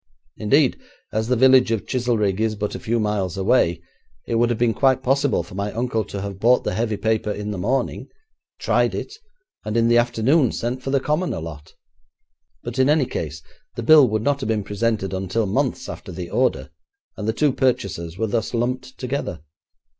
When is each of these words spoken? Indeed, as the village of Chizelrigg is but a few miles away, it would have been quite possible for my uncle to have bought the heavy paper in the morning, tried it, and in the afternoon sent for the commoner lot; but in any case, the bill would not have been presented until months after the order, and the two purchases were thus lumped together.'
Indeed, 0.37 0.79
as 1.13 1.27
the 1.27 1.35
village 1.35 1.69
of 1.69 1.85
Chizelrigg 1.85 2.41
is 2.41 2.55
but 2.55 2.73
a 2.73 2.79
few 2.79 2.99
miles 2.99 3.37
away, 3.37 3.83
it 4.25 4.33
would 4.33 4.49
have 4.49 4.57
been 4.57 4.73
quite 4.73 5.03
possible 5.03 5.43
for 5.43 5.53
my 5.53 5.71
uncle 5.73 6.03
to 6.05 6.21
have 6.21 6.39
bought 6.39 6.63
the 6.63 6.73
heavy 6.73 6.97
paper 6.97 7.29
in 7.31 7.51
the 7.51 7.59
morning, 7.59 8.07
tried 8.57 8.95
it, 8.95 9.13
and 9.63 9.77
in 9.77 9.89
the 9.89 9.99
afternoon 9.99 10.51
sent 10.53 10.81
for 10.81 10.89
the 10.89 10.99
commoner 10.99 11.39
lot; 11.39 11.75
but 12.63 12.79
in 12.79 12.89
any 12.89 13.05
case, 13.05 13.43
the 13.75 13.83
bill 13.83 14.07
would 14.09 14.23
not 14.23 14.39
have 14.39 14.47
been 14.49 14.63
presented 14.63 15.13
until 15.13 15.45
months 15.45 15.87
after 15.87 16.11
the 16.11 16.31
order, 16.31 16.71
and 17.15 17.27
the 17.27 17.31
two 17.31 17.53
purchases 17.53 18.17
were 18.17 18.25
thus 18.25 18.55
lumped 18.55 18.97
together.' 18.97 19.41